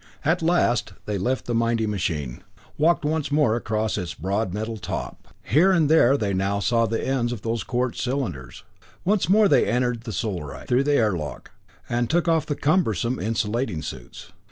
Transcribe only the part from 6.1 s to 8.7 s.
they now saw the ends of those quartz cylinders.